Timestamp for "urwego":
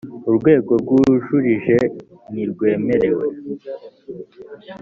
0.29-0.71